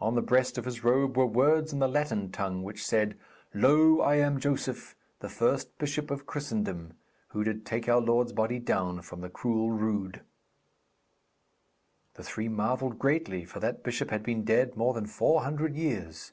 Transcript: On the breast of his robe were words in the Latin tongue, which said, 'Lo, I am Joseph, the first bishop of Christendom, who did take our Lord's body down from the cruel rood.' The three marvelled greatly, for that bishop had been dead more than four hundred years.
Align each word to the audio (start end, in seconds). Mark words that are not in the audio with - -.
On 0.00 0.14
the 0.14 0.22
breast 0.22 0.56
of 0.56 0.64
his 0.64 0.82
robe 0.82 1.18
were 1.18 1.26
words 1.26 1.70
in 1.70 1.80
the 1.80 1.86
Latin 1.86 2.32
tongue, 2.32 2.62
which 2.62 2.82
said, 2.82 3.18
'Lo, 3.52 4.00
I 4.00 4.14
am 4.14 4.40
Joseph, 4.40 4.96
the 5.18 5.28
first 5.28 5.76
bishop 5.76 6.10
of 6.10 6.24
Christendom, 6.24 6.94
who 7.32 7.44
did 7.44 7.66
take 7.66 7.86
our 7.86 8.00
Lord's 8.00 8.32
body 8.32 8.58
down 8.58 9.02
from 9.02 9.20
the 9.20 9.28
cruel 9.28 9.70
rood.' 9.70 10.22
The 12.14 12.22
three 12.24 12.48
marvelled 12.48 12.98
greatly, 12.98 13.44
for 13.44 13.60
that 13.60 13.82
bishop 13.84 14.08
had 14.08 14.22
been 14.22 14.44
dead 14.44 14.78
more 14.78 14.94
than 14.94 15.04
four 15.04 15.42
hundred 15.42 15.76
years. 15.76 16.32